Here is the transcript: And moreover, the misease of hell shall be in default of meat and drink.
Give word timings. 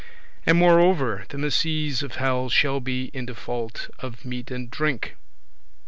And 0.47 0.57
moreover, 0.57 1.25
the 1.29 1.37
misease 1.37 2.01
of 2.01 2.15
hell 2.15 2.49
shall 2.49 2.79
be 2.79 3.11
in 3.13 3.27
default 3.27 3.91
of 3.99 4.25
meat 4.25 4.49
and 4.49 4.67
drink. 4.67 5.15